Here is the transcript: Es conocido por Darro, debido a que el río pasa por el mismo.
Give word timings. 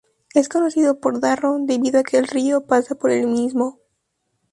Es 0.33 0.49
conocido 0.49 0.99
por 0.99 1.19
Darro, 1.19 1.55
debido 1.59 1.99
a 1.99 2.03
que 2.03 2.17
el 2.17 2.25
río 2.27 2.65
pasa 2.65 2.95
por 2.95 3.11
el 3.11 3.27
mismo. 3.27 3.81